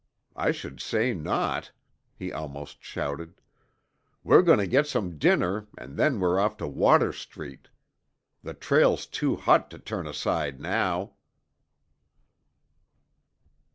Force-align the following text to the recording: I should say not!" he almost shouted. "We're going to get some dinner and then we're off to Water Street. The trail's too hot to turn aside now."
I 0.35 0.49
should 0.51 0.81
say 0.81 1.13
not!" 1.13 1.71
he 2.15 2.31
almost 2.33 2.83
shouted. 2.83 3.39
"We're 4.23 4.41
going 4.41 4.57
to 4.57 4.65
get 4.65 4.87
some 4.87 5.19
dinner 5.19 5.67
and 5.77 5.95
then 5.95 6.19
we're 6.19 6.39
off 6.39 6.57
to 6.57 6.67
Water 6.67 7.13
Street. 7.13 7.67
The 8.41 8.55
trail's 8.55 9.05
too 9.05 9.35
hot 9.35 9.69
to 9.69 9.77
turn 9.77 10.07
aside 10.07 10.59
now." 10.59 11.17